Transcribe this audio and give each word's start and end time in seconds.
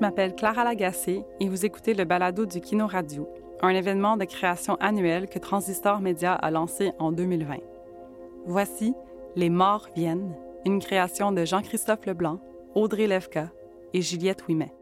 je 0.00 0.06
m'appelle 0.06 0.34
Clara 0.34 0.64
Lagacé 0.64 1.24
et 1.40 1.48
vous 1.50 1.66
écoutez 1.66 1.92
le 1.92 2.04
balado 2.04 2.46
du 2.46 2.62
Kino 2.62 2.86
Radio, 2.86 3.28
un 3.60 3.68
événement 3.68 4.16
de 4.16 4.24
création 4.24 4.76
annuel 4.80 5.28
que 5.28 5.38
Transistor 5.38 6.00
Media 6.00 6.32
a 6.32 6.50
lancé 6.50 6.92
en 6.98 7.12
2020. 7.12 7.58
Voici 8.46 8.94
Les 9.36 9.50
Morts 9.50 9.88
viennent, 9.94 10.34
une 10.64 10.80
création 10.80 11.32
de 11.32 11.44
Jean-Christophe 11.44 12.06
Leblanc, 12.06 12.40
Audrey 12.74 13.08
Levka 13.08 13.50
et 13.92 14.00
Juliette 14.00 14.48
Ouimet. 14.48 14.72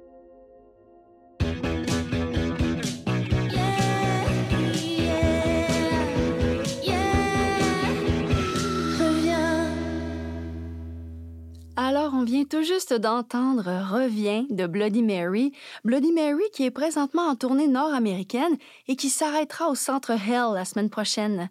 Alors, 11.88 12.12
on 12.12 12.22
vient 12.22 12.44
tout 12.44 12.62
juste 12.62 12.92
d'entendre 12.92 13.64
Revient 13.64 14.46
de 14.50 14.66
Bloody 14.66 15.02
Mary. 15.02 15.54
Bloody 15.86 16.12
Mary 16.12 16.42
qui 16.52 16.66
est 16.66 16.70
présentement 16.70 17.22
en 17.22 17.34
tournée 17.34 17.66
nord-américaine 17.66 18.58
et 18.88 18.96
qui 18.96 19.08
s'arrêtera 19.08 19.70
au 19.70 19.74
Centre 19.74 20.10
Hell 20.10 20.52
la 20.52 20.66
semaine 20.66 20.90
prochaine. 20.90 21.48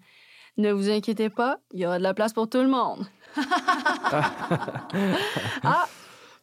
Ne 0.58 0.72
vous 0.72 0.92
inquiétez 0.92 1.32
pas, 1.32 1.58
il 1.74 1.80
y 1.80 1.88
aura 1.88 1.98
de 1.98 2.04
la 2.04 2.14
place 2.14 2.34
pour 2.34 2.48
tout 2.48 2.60
le 2.60 2.68
monde. 2.68 3.08
ah, 5.64 5.88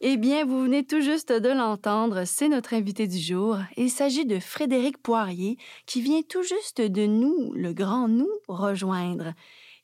eh 0.01 0.17
bien, 0.17 0.45
vous 0.45 0.63
venez 0.63 0.85
tout 0.85 1.01
juste 1.01 1.31
de 1.31 1.51
l'entendre, 1.51 2.25
c'est 2.25 2.49
notre 2.49 2.75
invité 2.75 3.07
du 3.07 3.19
jour. 3.19 3.59
Il 3.77 3.91
s'agit 3.91 4.27
de 4.27 4.41
Frédéric 4.41 4.99
Poirier 4.99 5.57
qui 5.87 6.01
vient 6.01 6.23
tout 6.29 6.43
juste 6.43 6.81
de 6.81 7.07
nous, 7.07 7.53
le 7.55 7.73
grand 7.73 8.09
nous, 8.09 8.27
rejoindre. 8.49 9.35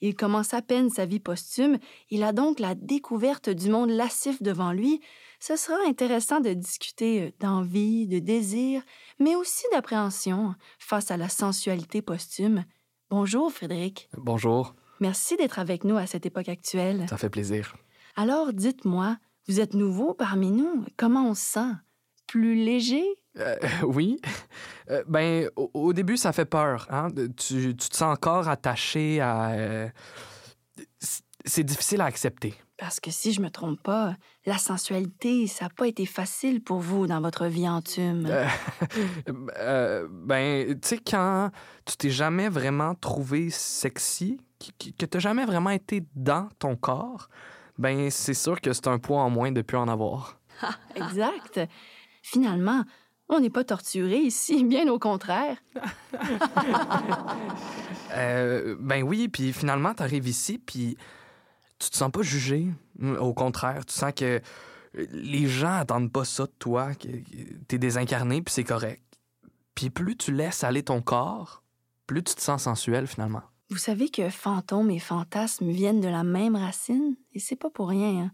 Il 0.01 0.15
commence 0.15 0.55
à 0.55 0.62
peine 0.62 0.91
sa 0.91 1.05
vie 1.05 1.20
posthume, 1.20 1.79
il 2.09 2.23
a 2.23 2.33
donc 2.33 2.59
la 2.59 2.75
découverte 2.75 3.51
du 3.51 3.70
monde 3.70 3.91
lascif 3.91 4.43
devant 4.43 4.73
lui. 4.73 5.01
Ce 5.41 5.56
sera 5.56 5.79
intéressant 5.87 6.41
de 6.41 6.53
discuter 6.53 7.23
euh, 7.23 7.31
d'envie, 7.41 8.06
de 8.06 8.19
désir, 8.19 8.83
mais 9.19 9.37
aussi 9.37 9.65
d'appréhension 9.73 10.55
face 10.78 11.11
à 11.11 11.17
la 11.17 11.28
sensualité 11.28 12.03
posthume. 12.03 12.65
Bonjour 13.11 13.53
Frédéric. 13.53 14.09
Bonjour. 14.17 14.75
Merci 15.01 15.37
d'être 15.37 15.59
avec 15.59 15.84
nous 15.84 15.97
à 15.97 16.06
cette 16.06 16.27
époque 16.27 16.48
actuelle. 16.48 17.06
Ça 17.09 17.17
fait 17.17 17.31
plaisir. 17.31 17.75
Alors, 18.17 18.53
dites-moi, 18.53 19.17
vous 19.48 19.61
êtes 19.61 19.75
nouveau 19.75 20.15
parmi 20.15 20.51
nous? 20.51 20.84
Comment 20.97 21.28
on 21.28 21.34
se 21.34 21.45
sent? 21.45 21.73
Plus 22.27 22.55
léger? 22.55 23.05
Euh, 23.39 23.56
oui. 23.84 24.20
Euh, 24.91 25.03
ben, 25.06 25.48
au, 25.56 25.92
début, 25.92 26.17
ça 26.17 26.33
fait 26.33 26.45
peur. 26.45 26.86
Hein? 26.91 27.09
Tu, 27.37 27.77
tu, 27.77 27.89
te 27.89 27.97
sens 27.97 28.14
encore 28.14 28.48
attaché 28.48 29.20
à. 29.20 29.50
Euh, 29.50 29.89
c'est 31.45 31.64
difficile 31.64 32.00
à 32.00 32.06
accepter. 32.06 32.55
Parce 32.77 32.98
que 32.98 33.11
si 33.11 33.33
je 33.33 33.42
me 33.42 33.50
trompe 33.50 33.83
pas, 33.83 34.14
la 34.47 34.56
sensualité, 34.56 35.47
ça 35.47 35.67
n'a 35.67 35.69
pas 35.69 35.87
été 35.87 36.06
facile 36.06 36.62
pour 36.62 36.78
vous 36.78 37.06
dans 37.06 37.20
votre 37.20 37.47
vie 37.47 37.69
en 37.69 37.83
tume. 37.83 38.27
ben, 39.27 40.81
tu 40.81 40.89
sais, 40.89 40.98
quand 40.98 41.50
tu 41.84 41.97
t'es 41.98 42.11
jamais 42.11 42.48
vraiment 42.48 42.94
trouvé 42.94 43.50
sexy, 43.50 44.41
que 44.98 45.06
tu 45.06 45.20
jamais 45.20 45.44
vraiment 45.44 45.70
été 45.70 46.03
dans 46.15 46.48
ton 46.59 46.75
corps, 46.75 47.28
ben, 47.78 48.11
c'est 48.11 48.34
sûr 48.34 48.61
que 48.61 48.72
c'est 48.72 48.89
un 48.89 48.98
poids 48.98 49.20
en 49.20 49.31
moins 49.31 49.53
de 49.53 49.62
plus 49.62 49.77
en 49.77 49.89
avoir. 49.89 50.39
exact. 50.94 51.61
Finalement, 52.22 52.84
on 53.31 53.41
n'est 53.41 53.50
pas 53.50 53.64
torturé 53.64 54.19
ici, 54.19 54.64
bien 54.69 54.89
au 54.89 54.98
contraire. 54.98 55.56
euh, 58.12 58.77
ben 58.78 59.03
oui, 59.03 59.28
puis 59.28 59.53
finalement, 59.53 59.95
tu 59.95 60.03
arrives 60.03 60.28
ici, 60.28 60.59
puis 60.59 60.97
tu 61.78 61.91
te 61.91 61.97
sens 61.97 62.11
pas 62.11 62.22
jugé. 62.22 62.69
Au 63.19 63.33
contraire, 63.33 63.87
tu 63.87 63.94
sens 63.94 64.12
que 64.15 64.41
les 64.94 65.47
gens 65.47 65.75
attendent 65.75 66.12
pas 66.12 66.25
ça 66.25 66.44
de 66.44 66.53
toi, 66.59 66.94
que 66.94 67.09
t'es 67.69 67.78
désincarné, 67.78 68.43
puis 68.43 68.53
c'est 68.53 68.65
correct. 68.65 69.03
Puis 69.75 69.88
plus 69.88 70.16
tu 70.16 70.32
laisses 70.32 70.65
aller 70.65 70.82
ton 70.82 71.00
corps, 71.00 71.62
plus 72.06 72.22
tu 72.22 72.34
te 72.34 72.43
sens 72.43 72.65
sensuel 72.65 73.06
finalement. 73.06 73.43
Vous 73.71 73.78
savez 73.78 74.09
que 74.09 74.28
fantômes 74.31 74.91
et 74.91 74.99
fantasmes 74.99 75.71
viennent 75.71 76.00
de 76.00 76.09
la 76.09 76.25
même 76.25 76.56
racine, 76.56 77.15
et 77.32 77.38
c'est 77.38 77.56
pas 77.56 77.71
pour 77.71 77.88
rien. 77.88 78.25
Hein? 78.25 78.31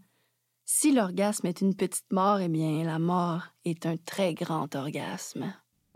Si 0.69 0.91
l'orgasme 0.91 1.47
est 1.47 1.61
une 1.61 1.75
petite 1.75 2.11
mort, 2.11 2.41
eh 2.41 2.49
bien, 2.49 2.83
la 2.83 2.99
mort 2.99 3.43
est 3.63 3.85
un 3.85 3.95
très 3.95 4.33
grand 4.33 4.75
orgasme. 4.75 5.53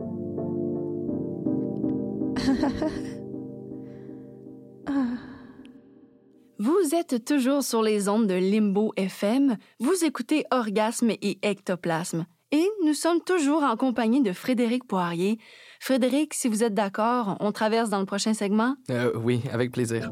Vous 6.58 6.94
êtes 6.94 7.22
toujours 7.26 7.62
sur 7.62 7.82
les 7.82 8.08
ondes 8.08 8.26
de 8.26 8.32
Limbo 8.32 8.94
FM. 8.96 9.58
Vous 9.78 10.06
écoutez 10.06 10.46
Orgasme 10.50 11.10
et 11.10 11.38
Ectoplasme. 11.42 12.24
Et 12.50 12.66
nous 12.86 12.94
sommes 12.94 13.20
toujours 13.20 13.64
en 13.64 13.76
compagnie 13.76 14.22
de 14.22 14.32
Frédéric 14.32 14.86
Poirier. 14.86 15.38
Frédéric, 15.80 16.32
si 16.32 16.48
vous 16.48 16.64
êtes 16.64 16.72
d'accord, 16.72 17.36
on 17.40 17.52
traverse 17.52 17.90
dans 17.90 18.00
le 18.00 18.06
prochain 18.06 18.32
segment? 18.32 18.76
Euh, 18.88 19.12
oui, 19.16 19.42
avec 19.52 19.70
plaisir. 19.70 20.10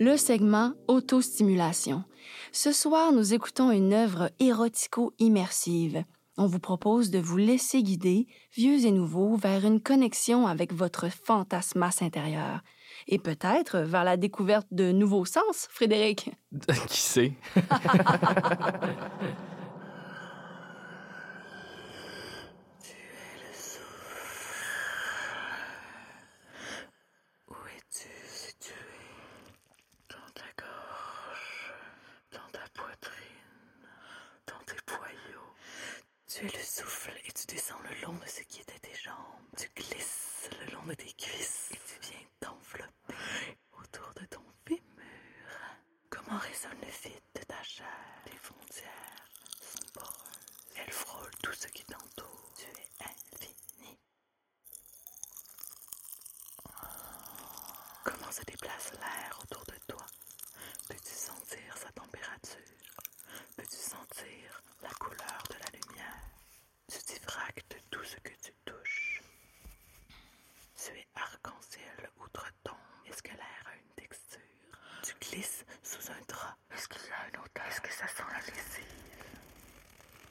Le 0.00 0.16
segment 0.16 0.72
Autostimulation. 0.88 2.02
Ce 2.52 2.72
soir, 2.72 3.12
nous 3.12 3.34
écoutons 3.34 3.70
une 3.70 3.92
œuvre 3.92 4.30
érotico-immersive. 4.40 6.04
On 6.38 6.46
vous 6.46 6.58
propose 6.58 7.10
de 7.10 7.18
vous 7.18 7.36
laisser 7.36 7.82
guider, 7.82 8.26
vieux 8.56 8.86
et 8.86 8.92
nouveaux, 8.92 9.36
vers 9.36 9.66
une 9.66 9.82
connexion 9.82 10.46
avec 10.46 10.72
votre 10.72 11.10
fantasmas 11.10 11.98
intérieur. 12.00 12.62
Et 13.08 13.18
peut-être 13.18 13.80
vers 13.80 14.04
la 14.04 14.16
découverte 14.16 14.68
de 14.70 14.90
nouveaux 14.90 15.26
sens, 15.26 15.68
Frédéric. 15.70 16.30
Qui 16.88 17.00
sait? 17.00 17.34
Tu 36.40 36.46
le 36.46 36.62
souffle 36.64 37.12
et 37.26 37.32
tu 37.32 37.46
descends 37.46 37.78
le 37.80 38.00
long 38.06 38.14
de 38.14 38.26
ce 38.26 38.40
qui 38.44 38.60
était 38.62 38.78
tes 38.78 38.94
jambes. 38.94 39.14
Tu 39.58 39.68
glisses 39.76 40.48
le 40.64 40.72
long 40.72 40.82
de 40.86 40.94
tes 40.94 41.12
cuisses 41.12 41.68
tu 41.70 42.00
viens 42.10 42.26
t'envelopper 42.40 43.58
autour 43.78 44.10
de 44.14 44.24
ton 44.26 44.40
fémur. 44.66 44.80
Comment 46.08 46.38
résonne 46.38 46.80
le 46.80 46.86
vide 47.10 47.20
de 47.34 47.42
ta 47.42 47.62
chair? 47.62 47.86
Tes 48.24 48.36
frontières 48.38 49.28
sont 49.60 49.84
poreuses. 49.92 50.76
Elles 50.76 50.92
frôlent 50.92 51.36
tout 51.42 51.52
ce 51.52 51.66
qui 51.68 51.84
t'entoure. 51.84 52.52
Tu 52.56 52.64
es 52.64 53.04
infini. 53.04 53.98
Comment 58.04 58.32
se 58.32 58.42
déplace 58.44 58.92
l'air 58.94 59.38
autour 59.42 59.64
de 59.66 59.74
toi 59.88 60.06
Peux-tu 60.88 61.12
sentir 61.14 61.76
sa 61.76 61.90
température 61.92 62.60
Peux-tu 63.56 63.76
sentir 63.76 64.62
la 64.82 64.90
couleur 64.98 65.42
de 65.50 65.54
la 65.54 65.78
lumière 65.78 66.20
Tu 66.88 66.98
diffractes 67.06 67.76
tout 67.90 68.04
ce 68.04 68.16
que 68.16 68.32
tu 68.42 68.52
touches. 68.64 69.22
Tu 70.76 70.92
es 70.98 71.06
arc-en-ciel 71.14 72.10
outre-tombe. 72.20 72.74
Est-ce 73.06 73.22
que 73.22 73.30
l'air 73.32 73.64
a 73.66 73.74
une 73.76 73.94
texture 73.96 74.40
Tu 75.02 75.14
glisses 75.20 75.64
sous 75.82 76.10
un 76.10 76.20
drap. 76.28 76.56
Est-ce 76.72 76.88
qu'il 76.88 77.02
y 77.08 77.12
a 77.12 77.20
un 77.24 77.42
odeur 77.44 77.66
Est-ce 77.68 77.80
que 77.80 77.89
ça 78.00 78.08
sent 78.08 78.30
la 78.32 78.40
lessive 78.40 78.84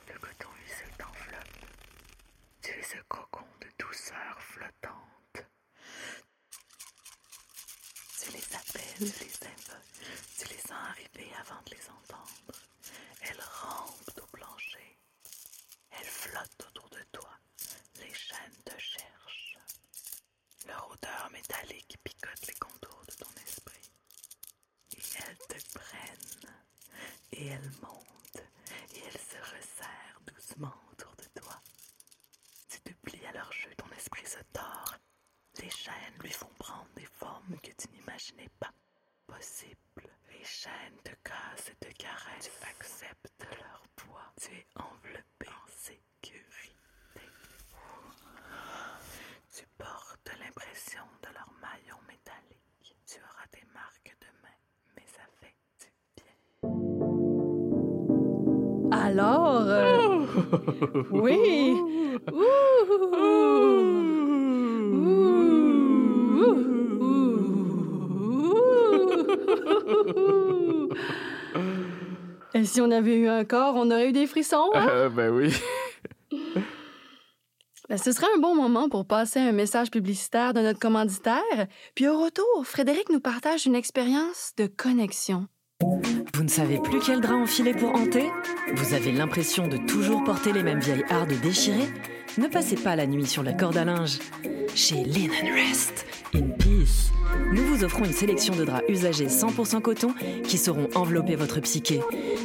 Le 0.08 0.20
coton 0.20 0.50
usé 0.66 0.86
t'enveloppe. 0.98 1.66
Tu 2.64 2.72
es 2.72 2.84
ce 2.84 2.98
cocon 3.08 3.46
de 3.62 3.68
douceur 3.78 4.42
flottante. 4.42 5.46
Tu 8.22 8.32
les 8.32 8.56
appelles, 8.56 9.12
tu 9.14 9.24
les 9.24 9.48
invoques, 9.48 9.94
tu 10.40 10.48
les 10.48 10.58
sens 10.58 10.82
arriver 10.90 11.32
avant 11.40 11.62
de 11.66 11.76
les 11.76 11.90
entendre 11.90 12.60
rampent 13.40 14.20
au 14.22 14.28
plancher. 14.36 14.98
Elles 15.92 16.06
flottent 16.06 16.66
autour 16.68 16.90
de 16.90 17.04
toi. 17.12 17.30
Les 18.00 18.14
chaînes 18.14 18.64
te 18.66 18.78
cherchent. 18.80 19.58
Leur 20.68 20.90
odeur 20.92 21.30
métallique 21.32 21.98
picote 22.04 22.48
les 22.48 22.56
contours 22.56 23.04
de 23.08 23.14
ton 23.24 23.30
esprit. 23.46 23.92
Et 24.98 25.02
elles 25.20 25.38
te 25.38 25.78
prennent. 25.78 26.56
Et 27.50 27.54
elles 27.54 27.72
montent. 27.82 28.44
Et 28.94 29.00
elles 29.00 29.20
se 29.20 29.38
resserrent 29.38 30.22
doucement 30.28 30.76
autour 30.92 31.16
de 31.16 31.42
toi. 31.42 31.60
Tu 32.70 32.80
te 32.82 32.94
plies 33.02 33.26
à 33.26 33.32
leur 33.32 33.52
jeu, 33.52 33.70
ton 33.76 33.90
esprit 33.98 34.26
se 34.28 34.38
tord. 34.54 34.96
Les 35.60 35.70
chaînes 35.72 36.20
lui 36.22 36.30
font 36.30 36.52
prendre 36.60 36.90
des 36.96 37.08
formes 37.08 37.58
que 37.64 37.72
tu 37.72 37.88
n'imaginais 37.92 38.50
pas 38.60 38.72
possibles. 39.26 40.12
Les 40.32 40.44
chaînes 40.46 41.00
te 41.04 41.12
cassent 41.24 41.72
et 41.72 41.76
te 41.88 41.92
caressent. 41.98 42.52
Tu 42.62 42.68
acceptes 42.70 43.19
Alors, 59.10 59.64
euh, 59.66 60.20
oui. 61.10 61.74
Ouh. 62.32 63.90
Et 72.54 72.66
si 72.66 72.82
on 72.82 72.92
avait 72.92 73.16
eu 73.16 73.28
un 73.28 73.46
corps, 73.46 73.76
on 73.76 73.90
aurait 73.92 74.10
eu 74.10 74.12
des 74.12 74.28
frissons. 74.28 74.70
hein? 74.74 74.88
Euh, 74.90 75.10
ben 75.10 75.30
oui. 75.32 75.54
Ben, 77.90 77.98
ce 77.98 78.12
serait 78.12 78.28
un 78.36 78.40
bon 78.40 78.56
moment 78.56 78.90
pour 78.90 79.08
passer 79.08 79.40
un 79.40 79.52
message 79.52 79.90
publicitaire 79.90 80.54
de 80.54 80.62
notre 80.62 80.80
commanditaire. 80.80 81.68
Puis 81.96 82.08
au 82.08 82.20
retour, 82.22 82.46
Frédéric 82.64 83.10
nous 83.10 83.20
partage 83.20 83.66
une 83.66 83.76
expérience 83.76 84.54
de 84.58 84.68
connexion. 84.68 85.48
Ne 86.50 86.54
savez 86.56 86.80
plus 86.80 86.98
quel 87.06 87.22
drap 87.22 87.36
enfiler 87.36 87.76
pour 87.76 87.94
hanter 87.94 88.26
Vous 88.74 88.96
avez 88.96 89.12
l'impression 89.12 89.68
de 89.68 89.78
toujours 89.78 90.24
porter 90.24 90.52
les 90.52 90.64
mêmes 90.64 90.80
vieilles 90.80 91.06
hardes 91.08 91.40
déchirées 91.44 91.88
Ne 92.40 92.48
passez 92.48 92.76
pas 92.76 92.96
la 92.96 93.06
nuit 93.06 93.28
sur 93.28 93.44
la 93.44 93.54
corde 93.54 93.78
à 93.78 93.86
linge. 93.86 94.18
Chez 94.74 94.96
Linen 94.96 95.54
Rest, 95.54 96.08
in 96.34 96.50
peace, 96.58 97.12
nous 97.54 97.64
vous 97.66 97.84
offrons 97.84 98.04
une 98.06 98.14
sélection 98.14 98.56
de 98.56 98.66
draps 98.66 98.84
usagés 98.90 99.28
100% 99.28 99.82
coton 99.82 100.16
qui 100.44 100.58
sauront 100.58 100.90
envelopper 100.96 101.36
votre 101.36 101.60
psyché. 101.60 102.00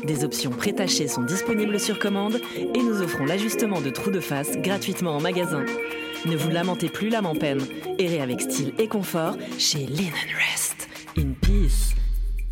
Des 0.04 0.22
options 0.22 0.50
pré-tachées 0.50 1.08
sont 1.08 1.22
disponibles 1.22 1.80
sur 1.80 1.98
commande 1.98 2.42
et 2.58 2.82
nous 2.82 3.00
offrons 3.00 3.24
l'ajustement 3.24 3.80
de 3.80 3.88
trous 3.88 4.10
de 4.10 4.20
face 4.20 4.58
gratuitement 4.58 5.16
en 5.16 5.20
magasin. 5.22 5.64
Ne 6.26 6.36
vous 6.36 6.50
lamentez 6.50 6.90
plus 6.90 7.08
l'âme 7.08 7.24
en 7.24 7.34
peine. 7.34 7.62
Errez 7.98 8.20
avec 8.20 8.42
style 8.42 8.74
et 8.78 8.86
confort 8.86 9.38
chez 9.56 9.78
Linen 9.78 10.12
Rest, 10.36 10.90
in 11.16 11.32
peace. 11.40 11.94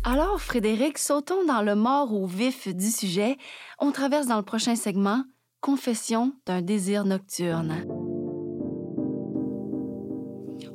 Alors, 0.03 0.41
Frédéric, 0.41 0.97
sautons 0.97 1.45
dans 1.45 1.61
le 1.61 1.75
mort 1.75 2.13
au 2.13 2.25
vif 2.27 2.67
du 2.67 2.89
sujet. 2.89 3.37
On 3.79 3.91
traverse 3.91 4.27
dans 4.27 4.37
le 4.37 4.43
prochain 4.43 4.75
segment 4.75 5.23
Confession 5.61 6.33
d'un 6.45 6.61
désir 6.61 7.05
nocturne. 7.05 7.85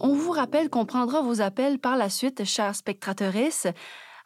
On 0.01 0.15
vous 0.15 0.31
rappelle 0.31 0.71
qu'on 0.71 0.87
prendra 0.87 1.21
vos 1.21 1.41
appels 1.43 1.79
par 1.79 1.97
la 1.97 2.09
suite, 2.09 2.45
chers 2.45 2.75
spectatrices. 2.75 3.67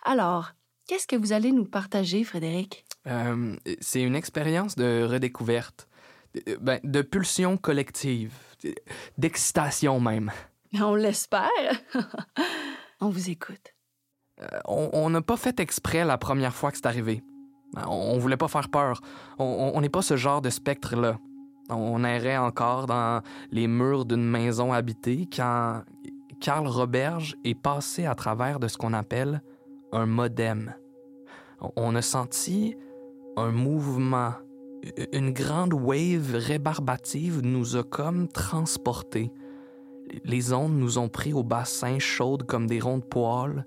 Alors, 0.05 0.51
qu'est-ce 0.87 1.09
que 1.09 1.17
vous 1.17 1.33
allez 1.33 1.51
nous 1.51 1.65
partager, 1.65 2.23
Frédéric? 2.23 2.85
Euh, 3.09 3.57
c'est 3.81 4.03
une 4.03 4.15
expérience 4.15 4.77
de 4.77 5.05
redécouverte, 5.11 5.89
de- 6.35 6.57
ben, 6.61 6.79
de 6.85 7.03
pulsion 7.03 7.57
collective, 7.57 8.33
d'excitation 9.19 9.99
même. 9.99 10.31
On 10.81 10.95
l'espère. 10.95 11.51
On 13.01 13.09
vous 13.09 13.31
écoute. 13.31 13.75
Euh, 14.43 14.59
On 14.67 15.11
n'a 15.11 15.23
pas 15.23 15.37
fait 15.37 15.61
exprès 15.61 16.05
la 16.05 16.19
première 16.19 16.55
fois 16.55 16.71
que 16.71 16.77
c'est 16.77 16.87
arrivé. 16.87 17.23
On, 17.77 18.15
on 18.15 18.19
voulait 18.19 18.37
pas 18.37 18.49
faire 18.49 18.69
peur. 18.69 19.01
On- 19.39 19.81
n'est 19.81 19.89
pas 19.89 20.03
ce 20.03 20.17
genre 20.17 20.43
de 20.43 20.51
spectre-là. 20.51 21.19
On 21.71 22.05
errait 22.05 22.37
encore 22.37 22.87
dans 22.87 23.23
les 23.51 23.67
murs 23.67 24.05
d'une 24.05 24.25
maison 24.29 24.73
habitée 24.73 25.29
quand 25.35 25.83
Karl 26.41 26.67
Roberge 26.67 27.37
est 27.45 27.55
passé 27.55 28.05
à 28.05 28.15
travers 28.15 28.59
de 28.59 28.69
ce 28.69 28.77
qu'on 28.77 28.93
appelle 28.93 29.43
un 29.93 30.07
modem. 30.07 30.75
On- 31.61 31.71
On 31.77 31.95
a 31.95 32.03
senti 32.03 32.77
un 33.37 33.53
mouvement, 33.53 34.33
une 35.13 35.31
grande 35.33 35.73
wave 35.73 36.35
rébarbative 36.35 37.41
nous 37.43 37.77
a 37.77 37.85
comme 37.85 38.29
transportés. 38.29 39.31
Les 40.25 40.53
ondes 40.53 40.75
nous 40.77 40.99
ont 40.99 41.09
pris 41.09 41.33
au 41.33 41.43
bassin 41.45 41.99
chaudes 41.99 42.43
comme 42.43 42.67
des 42.67 42.81
ronds 42.81 42.99
de 42.99 43.05
poils. 43.05 43.65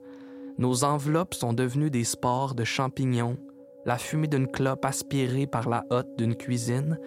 Nos 0.58 0.86
enveloppes 0.86 1.34
sont 1.34 1.52
devenues 1.52 1.92
des 1.92 2.06
spores 2.06 2.56
de 2.56 2.64
champignons. 2.64 3.38
La 3.86 3.98
fumée 3.98 4.28
d'une 4.28 4.48
clope 4.48 4.86
aspirée 4.86 5.48
par 5.48 5.68
la 5.68 5.86
hotte 5.90 6.18
d'une 6.18 6.36
cuisine. 6.36 6.98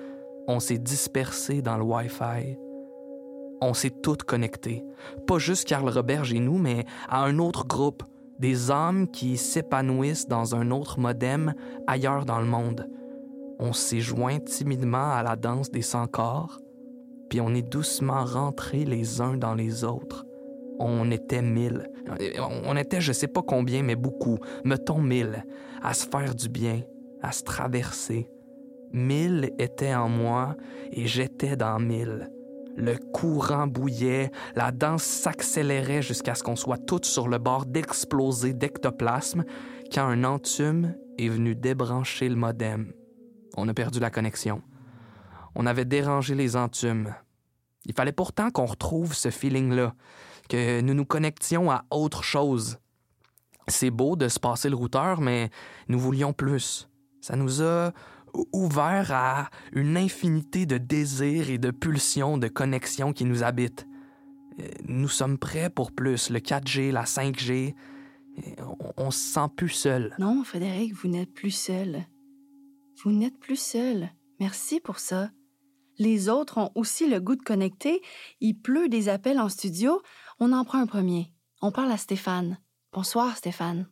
On 0.46 0.60
s'est 0.60 0.78
dispersé 0.78 1.62
dans 1.62 1.78
le 1.78 1.84
Wi-Fi. 1.84 2.58
On 3.62 3.72
s'est 3.72 3.94
toutes 4.02 4.22
connectés. 4.24 4.84
Pas 5.26 5.38
juste 5.38 5.66
Karl 5.66 5.88
Roberge 5.88 6.32
et 6.32 6.40
nous, 6.40 6.58
mais 6.58 6.84
à 7.08 7.24
un 7.24 7.38
autre 7.38 7.66
groupe. 7.66 8.02
Des 8.38 8.70
âmes 8.70 9.08
qui 9.08 9.36
s'épanouissent 9.36 10.28
dans 10.28 10.54
un 10.54 10.70
autre 10.70 11.00
modem 11.00 11.54
ailleurs 11.86 12.24
dans 12.24 12.38
le 12.38 12.46
monde. 12.46 12.86
On 13.58 13.72
s'est 13.72 13.98
joints 13.98 14.38
timidement 14.38 15.10
à 15.10 15.24
la 15.24 15.34
danse 15.34 15.72
des 15.72 15.82
sans-corps, 15.82 16.60
puis 17.28 17.40
on 17.40 17.52
est 17.54 17.62
doucement 17.62 18.24
rentrés 18.24 18.84
les 18.84 19.20
uns 19.20 19.36
dans 19.36 19.54
les 19.54 19.82
autres. 19.82 20.27
On 20.78 21.10
était 21.10 21.42
mille. 21.42 21.90
On 22.64 22.76
était 22.76 23.00
je 23.00 23.12
sais 23.12 23.28
pas 23.28 23.42
combien, 23.42 23.82
mais 23.82 23.96
beaucoup. 23.96 24.38
Mettons 24.64 25.00
mille. 25.00 25.44
À 25.82 25.94
se 25.94 26.06
faire 26.08 26.34
du 26.34 26.48
bien, 26.48 26.82
à 27.22 27.32
se 27.32 27.42
traverser. 27.42 28.28
Mille 28.92 29.50
étaient 29.58 29.94
en 29.94 30.08
moi 30.08 30.56
et 30.90 31.06
j'étais 31.06 31.56
dans 31.56 31.78
mille. 31.78 32.30
Le 32.76 32.96
courant 32.96 33.66
bouillait, 33.66 34.30
la 34.54 34.70
danse 34.70 35.02
s'accélérait 35.02 36.00
jusqu'à 36.00 36.36
ce 36.36 36.44
qu'on 36.44 36.54
soit 36.54 36.78
toutes 36.78 37.06
sur 37.06 37.28
le 37.28 37.38
bord 37.38 37.66
d'exploser 37.66 38.52
d'ectoplasme 38.52 39.44
quand 39.92 40.04
un 40.04 40.22
entume 40.22 40.94
est 41.19 41.28
venu 41.28 41.56
débrancher 41.56 42.28
le 42.28 42.36
modem. 42.36 42.92
On 43.56 43.66
a 43.66 43.74
perdu 43.74 43.98
la 43.98 44.10
connexion. 44.10 44.62
On 45.56 45.66
avait 45.66 45.84
dérangé 45.84 46.36
les 46.36 46.54
entumes. 46.54 47.12
Il 47.84 47.94
fallait 47.94 48.12
pourtant 48.12 48.50
qu'on 48.50 48.66
retrouve 48.66 49.12
ce 49.12 49.31
feeling-là, 49.31 49.94
que 50.48 50.80
nous 50.80 50.94
nous 50.94 51.04
connections 51.04 51.70
à 51.70 51.84
autre 51.90 52.22
chose. 52.24 52.78
C'est 53.68 53.90
beau 53.90 54.16
de 54.16 54.28
se 54.28 54.40
passer 54.40 54.70
le 54.70 54.76
routeur, 54.76 55.20
mais 55.20 55.50
nous 55.88 55.98
voulions 55.98 56.32
plus. 56.32 56.88
Ça 57.20 57.36
nous 57.36 57.60
a 57.62 57.92
ou- 58.34 58.46
ouvert 58.52 59.10
à 59.12 59.50
une 59.72 59.96
infinité 59.96 60.64
de 60.66 60.78
désirs 60.78 61.50
et 61.50 61.58
de 61.58 61.70
pulsions 61.70 62.38
de 62.38 62.48
connexion 62.48 63.12
qui 63.12 63.24
nous 63.24 63.42
habitent. 63.42 63.86
Euh, 64.60 64.68
Nous 64.86 65.08
sommes 65.08 65.38
prêts 65.38 65.70
pour 65.70 65.92
plus, 65.92 66.30
le 66.30 66.40
4G, 66.40 66.90
la 66.92 67.04
5G. 67.04 67.74
Et 68.38 68.54
On, 68.62 68.92
on 69.06 69.10
se 69.10 69.18
sent 69.34 69.48
plus 69.56 69.68
seul. 69.68 70.14
Non, 70.18 70.42
Frédéric, 70.44 70.94
vous 70.94 71.08
n'êtes 71.08 71.32
plus 71.34 71.50
seul. 71.50 72.06
Vous 73.04 73.12
n'êtes 73.12 73.38
plus 73.38 73.60
seul. 73.60 74.10
Merci 74.40 74.80
pour 74.80 74.98
ça. 74.98 75.30
Les 75.98 76.28
autres 76.28 76.58
ont 76.58 76.70
aussi 76.76 77.08
le 77.08 77.18
goût 77.20 77.34
de 77.36 77.42
connecter. 77.42 78.00
Il 78.40 78.55
pleut 78.55 78.88
des 78.88 79.08
appels 79.08 79.40
en 79.40 79.48
studio. 79.48 80.00
On 80.40 80.52
en 80.52 80.64
prend 80.64 80.78
un 80.78 80.86
premier. 80.86 81.32
On 81.62 81.72
parle 81.72 81.90
à 81.90 81.96
Stéphane. 81.96 82.58
Bonsoir, 82.92 83.36
Stéphane. 83.36 83.86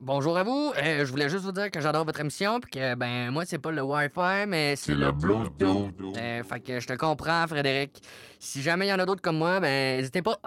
Bonjour 0.00 0.36
à 0.36 0.42
vous. 0.42 0.72
Euh, 0.76 1.04
je 1.04 1.10
voulais 1.10 1.28
juste 1.28 1.44
vous 1.44 1.52
dire 1.52 1.70
que 1.70 1.80
j'adore 1.80 2.04
votre 2.04 2.18
émission 2.18 2.58
puis 2.58 2.72
que 2.72 2.94
ben 2.96 3.30
moi 3.30 3.44
c'est 3.46 3.58
pas 3.58 3.70
le 3.70 3.80
Wi-Fi 3.82 4.44
mais 4.48 4.74
c'est 4.74 4.94
le 4.94 5.12
Bluetooth. 5.12 5.94
Euh, 6.16 6.42
fait 6.42 6.60
que 6.60 6.80
je 6.80 6.86
te 6.88 6.94
comprends 6.94 7.46
Frédéric. 7.46 8.02
Si 8.40 8.60
jamais 8.60 8.86
il 8.86 8.90
y 8.90 8.92
en 8.92 8.98
a 8.98 9.06
d'autres 9.06 9.22
comme 9.22 9.38
moi 9.38 9.60
ben 9.60 9.98
n'hésitez 9.98 10.20
pas. 10.20 10.38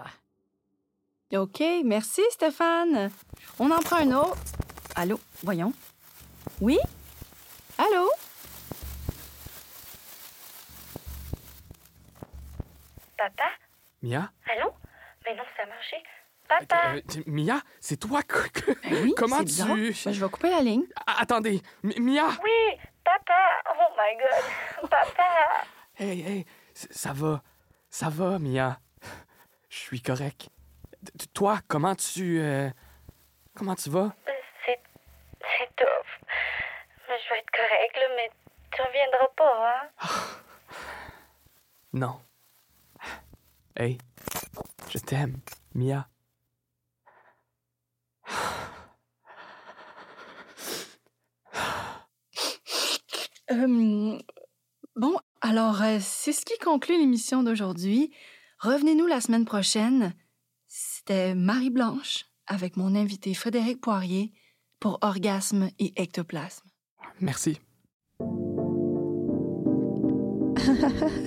OK, 1.33 1.63
merci, 1.85 2.21
Stéphane. 2.29 3.09
On 3.59 3.71
en 3.71 3.79
prend 3.79 3.97
un 3.97 4.11
autre. 4.11 4.37
Allô, 4.95 5.19
voyons. 5.43 5.73
Oui? 6.59 6.77
Allô? 7.77 8.09
Papa? 13.17 13.49
Mia? 14.01 14.31
Allô? 14.45 14.71
Mais 15.27 15.35
non, 15.35 15.43
ça 15.55 15.63
a 15.63 15.65
marché. 15.65 15.97
Papa! 16.47 16.93
euh, 16.95 17.01
Mia, 17.25 17.59
c'est 17.81 17.97
toi 17.97 18.21
Ben 18.29 19.03
oui, 19.03 19.13
Comment 19.17 19.43
tu... 19.43 19.61
Ben, 19.63 19.85
je 20.13 20.23
vais 20.23 20.29
couper 20.31 20.49
la 20.49 20.61
ligne. 20.61 20.85
Ah, 21.05 21.17
Attendez, 21.19 21.61
M- 21.83 21.91
Mia! 21.99 22.27
Oui! 22.43 22.77
Papa! 23.03 23.33
Oh 23.69 23.93
my 23.97 24.17
god! 24.17 24.89
Papa! 24.89 25.65
Hey, 25.99 26.21
hey, 26.21 26.45
ça 26.73 27.11
va. 27.13 27.41
Ça 27.89 28.07
va, 28.09 28.39
Mia. 28.39 28.79
Je 29.69 29.77
suis 29.77 30.01
correct. 30.01 30.47
T- 31.17 31.27
Toi, 31.33 31.59
comment 31.67 31.95
tu... 31.95 32.39
euh, 32.39 32.69
Comment 33.55 33.75
tu 33.75 33.89
vas? 33.89 34.13
C'est. 34.65 34.79
C'est 35.41 35.75
tough. 35.75 36.27
Mais 37.09 37.15
je 37.25 37.29
vais 37.33 37.39
être 37.39 37.51
correct, 37.51 37.95
là, 37.97 38.07
mais 38.15 38.31
tu 38.71 38.81
reviendras 38.81 39.27
pas, 39.35 39.69
hein? 39.73 40.07
Non. 41.93 42.21
Hey, 43.75 43.97
t'aime, 45.07 45.37
Mia. 45.73 46.07
Euh, 53.49 54.19
bon, 54.97 55.15
alors, 55.39 55.81
euh, 55.81 55.99
c'est 56.01 56.33
ce 56.33 56.43
qui 56.43 56.57
conclut 56.59 56.97
l'émission 56.97 57.41
d'aujourd'hui. 57.41 58.11
Revenez-nous 58.59 59.07
la 59.07 59.21
semaine 59.21 59.45
prochaine. 59.45 60.13
C'était 60.67 61.33
Marie-Blanche 61.33 62.25
avec 62.45 62.75
mon 62.75 62.93
invité 62.93 63.33
Frédéric 63.33 63.79
Poirier 63.79 64.33
pour 64.81 64.99
Orgasme 65.01 65.69
et 65.79 65.93
Ectoplasme. 65.95 66.67
Merci. 67.21 67.61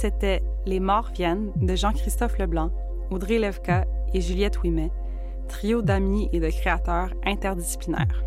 C'était 0.00 0.44
Les 0.64 0.78
morts 0.78 1.10
viennent 1.12 1.50
de 1.56 1.74
Jean-Christophe 1.74 2.38
Leblanc, 2.38 2.70
Audrey 3.10 3.40
Levka 3.40 3.84
et 4.14 4.20
Juliette 4.20 4.62
Ouimet, 4.62 4.92
trio 5.48 5.82
d'amis 5.82 6.28
et 6.32 6.38
de 6.38 6.50
créateurs 6.50 7.10
interdisciplinaires. 7.26 8.22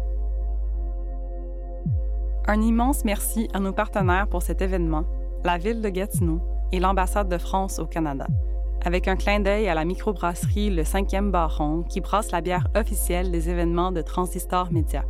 Un 2.46 2.62
immense 2.62 3.06
merci 3.06 3.48
à 3.54 3.62
nos 3.62 3.72
partenaires 3.72 4.28
pour 4.28 4.42
cet 4.42 4.62
événement, 4.62 5.06
la 5.46 5.58
ville 5.58 5.82
de 5.82 5.88
Gatineau 5.88 6.42
et 6.74 6.82
l'ambassade 6.82 7.30
de 7.30 7.38
France 7.38 7.80
au 7.80 7.86
Canada, 7.86 8.28
avec 8.84 9.08
un 9.08 9.16
clin 9.16 9.40
d'œil 9.40 9.70
à 9.70 9.74
la 9.74 9.86
microbrasserie 9.86 10.72
Le 10.72 10.84
5e 10.84 11.32
Baron 11.32 11.84
qui 11.84 12.02
brasse 12.02 12.34
la 12.34 12.42
bière 12.42 12.68
officielle 12.76 13.32
des 13.32 13.50
événements 13.50 13.94
de 13.94 14.02
Transistor 14.02 14.74
Média. 14.74 15.06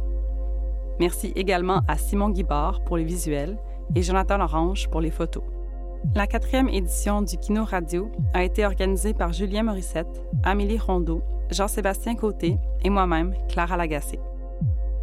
Merci 1.00 1.34
également 1.36 1.82
à 1.88 1.98
Simon 1.98 2.30
Guibard 2.30 2.84
pour 2.84 2.98
les 2.98 3.04
visuels 3.04 3.58
et 3.96 4.04
Jonathan 4.04 4.40
Orange 4.42 4.92
pour 4.92 5.02
les 5.02 5.10
photos. 5.10 5.42
La 6.16 6.28
quatrième 6.28 6.68
édition 6.68 7.22
du 7.22 7.38
Kino 7.38 7.64
Radio 7.64 8.12
a 8.34 8.44
été 8.44 8.66
organisée 8.66 9.14
par 9.14 9.32
Julien 9.32 9.64
Morissette, 9.64 10.22
Amélie 10.44 10.78
Rondeau, 10.78 11.22
Jean-Sébastien 11.52 12.16
Côté 12.16 12.58
et 12.84 12.90
moi-même, 12.90 13.34
Clara 13.48 13.78
Lagacé. 13.78 14.20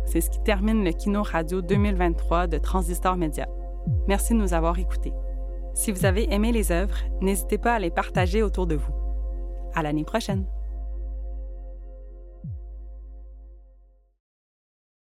C'est 0.05 0.21
ce 0.21 0.29
qui 0.29 0.41
termine 0.41 0.85
le 0.85 0.93
Kino 0.93 1.23
Radio 1.23 1.63
2023 1.63 2.47
de 2.47 2.59
Transistor 2.59 3.17
Média. 3.17 3.49
Merci 4.07 4.35
de 4.35 4.39
nous 4.39 4.55
avoir 4.55 4.79
écoutés. 4.79 5.15
Si 5.73 5.93
vous 5.93 6.05
avez 6.05 6.33
aimé 6.33 6.53
les 6.53 6.73
œuvres, 6.73 6.99
n'hésitez 7.21 7.59
pas 7.59 7.75
à 7.75 7.79
les 7.79 7.91
partager 7.91 8.43
autour 8.43 8.67
de 8.67 8.75
vous. 8.75 8.93
À 9.75 9.83
l'année 9.83 10.05
prochaine! 10.05 10.45